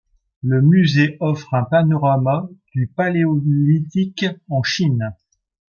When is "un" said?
1.53-1.61